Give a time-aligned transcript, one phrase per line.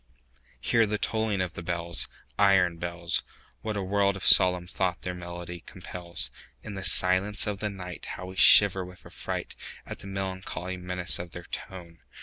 [0.59, 2.07] Hear the tolling of the bells,
[2.39, 3.21] Iron bells!
[3.61, 6.31] What a world of solemn thought their monody compels!
[6.63, 9.55] In the silence of the nightHow we shiver with affrightAt
[9.99, 11.99] the melancholy menace of their tone!